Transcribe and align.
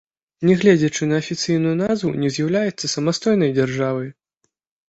Нягледзячы 0.47 1.03
на 1.11 1.19
афіцыйную 1.23 1.75
назву, 1.83 2.13
не 2.23 2.33
з'яўляецца 2.39 2.93
самастойнай 2.97 3.55
дзяржавай. 3.59 4.09